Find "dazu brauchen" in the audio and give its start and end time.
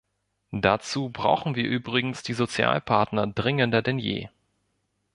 0.55-1.53